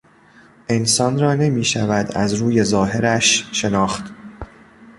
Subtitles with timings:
[0.69, 4.13] انسان را نمیشود از روی ظاهرش شناخت.